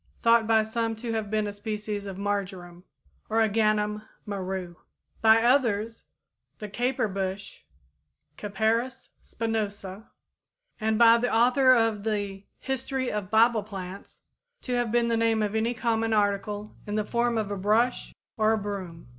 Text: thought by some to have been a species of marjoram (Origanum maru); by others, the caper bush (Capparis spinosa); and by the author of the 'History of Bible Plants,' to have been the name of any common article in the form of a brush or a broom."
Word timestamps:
thought 0.23 0.47
by 0.47 0.63
some 0.63 0.95
to 0.95 1.13
have 1.13 1.29
been 1.29 1.45
a 1.45 1.53
species 1.53 2.07
of 2.07 2.17
marjoram 2.17 2.83
(Origanum 3.29 4.01
maru); 4.25 4.73
by 5.21 5.43
others, 5.43 6.05
the 6.57 6.67
caper 6.67 7.07
bush 7.07 7.59
(Capparis 8.35 9.09
spinosa); 9.23 10.07
and 10.79 10.97
by 10.97 11.19
the 11.19 11.31
author 11.31 11.71
of 11.75 12.01
the 12.03 12.43
'History 12.61 13.11
of 13.11 13.29
Bible 13.29 13.61
Plants,' 13.61 14.21
to 14.63 14.73
have 14.73 14.91
been 14.91 15.07
the 15.07 15.15
name 15.17 15.43
of 15.43 15.53
any 15.53 15.75
common 15.75 16.13
article 16.13 16.75
in 16.87 16.95
the 16.95 17.05
form 17.05 17.37
of 17.37 17.51
a 17.51 17.55
brush 17.55 18.11
or 18.37 18.53
a 18.53 18.57
broom." 18.57 19.07